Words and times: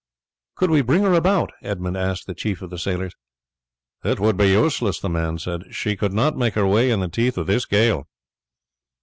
"Could 0.55 0.71
we 0.71 0.81
bring 0.81 1.03
her 1.03 1.13
about?" 1.13 1.51
Edmund 1.61 1.95
asked 1.95 2.25
the 2.25 2.33
chief 2.33 2.63
of 2.63 2.71
the 2.71 2.79
sailors. 2.79 3.13
"It 4.03 4.19
would 4.19 4.35
be 4.35 4.47
useless," 4.49 4.99
the 4.99 5.09
man 5.09 5.37
said. 5.37 5.75
"She 5.75 5.95
could 5.95 6.11
not 6.11 6.35
make 6.35 6.55
her 6.55 6.65
way 6.65 6.89
in 6.89 7.01
the 7.01 7.07
teeth 7.07 7.37
of 7.37 7.45
this 7.45 7.67
gale." 7.67 8.07